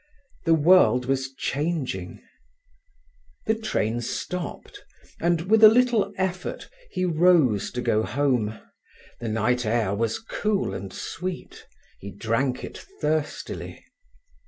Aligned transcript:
The 0.45 0.55
world 0.55 1.05
was 1.05 1.31
changing. 1.35 2.23
The 3.45 3.53
train 3.53 4.01
stopped, 4.01 4.83
and 5.19 5.41
with 5.41 5.63
a 5.63 5.69
little 5.69 6.11
effort 6.17 6.71
he 6.89 7.05
rose 7.05 7.69
to 7.69 7.81
go 7.81 8.01
home. 8.01 8.59
The 9.19 9.29
night 9.29 9.63
air 9.63 9.93
was 9.93 10.17
cool 10.17 10.73
and 10.73 10.91
sweet. 10.91 11.67
He 11.99 12.09
drank 12.09 12.63
it 12.63 12.79
thirstily. 12.99 13.85